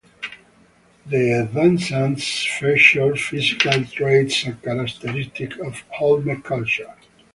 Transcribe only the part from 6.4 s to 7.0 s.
culture.